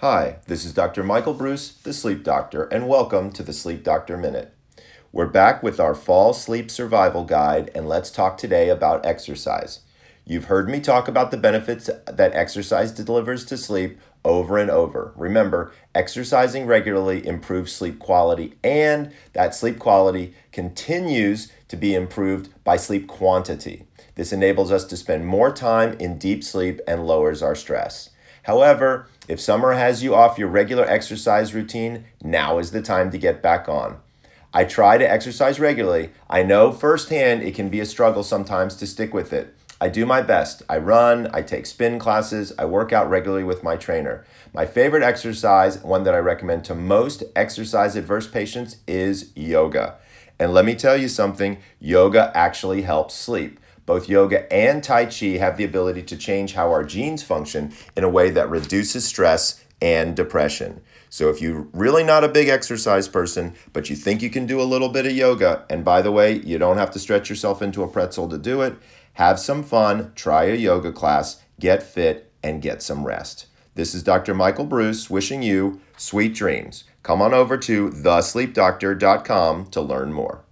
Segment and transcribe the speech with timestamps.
[0.00, 1.02] Hi, this is Dr.
[1.02, 4.54] Michael Breus, the Sleep Doctor, and welcome to the Sleep Doctor Minute.
[5.12, 9.80] We're back with our fall sleep survival guide, and let's talk today about exercise.
[10.24, 15.12] You've heard me talk about the benefits that exercise delivers to sleep over and over.
[15.16, 22.78] Remember, exercising regularly improves sleep quality, and that sleep quality continues to be improved by
[22.78, 23.84] sleep quantity.
[24.14, 28.08] This enables us to spend more time in deep sleep and lowers our stress.
[28.50, 33.16] However, if summer has you off your regular exercise routine, now is the time to
[33.16, 33.98] get back on.
[34.52, 36.10] I try to exercise regularly.
[36.28, 39.54] I know firsthand it can be a struggle sometimes to stick with it.
[39.80, 40.64] I do my best.
[40.68, 44.26] I run, I take spin classes, I work out regularly with my trainer.
[44.52, 49.94] My favorite exercise, one that I recommend to most exercise adverse patients, is yoga.
[50.40, 53.60] And let me tell you something yoga actually helps sleep.
[53.90, 58.04] Both yoga and Tai Chi have the ability to change how our genes function in
[58.04, 60.82] a way that reduces stress and depression.
[61.08, 64.60] So, if you're really not a big exercise person, but you think you can do
[64.60, 67.60] a little bit of yoga, and by the way, you don't have to stretch yourself
[67.62, 68.76] into a pretzel to do it,
[69.14, 73.46] have some fun, try a yoga class, get fit, and get some rest.
[73.74, 74.34] This is Dr.
[74.34, 76.84] Michael Breus wishing you sweet dreams.
[77.02, 80.44] Come on over to thesleepdoctor.com to learn more.